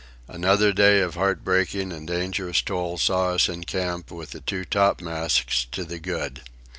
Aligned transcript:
Another 0.27 0.73
day 0.73 0.99
of 1.01 1.13
heart 1.13 1.43
breaking 1.43 1.91
and 1.91 2.07
dangerous 2.07 2.63
toil 2.63 2.97
saw 2.97 3.35
us 3.35 3.47
in 3.47 3.65
camp 3.65 4.09
with 4.09 4.31
the 4.31 4.41
two 4.41 4.65
topmasts 4.65 5.67
to 5.73 5.83
the 5.85 5.99
good. 5.99 6.41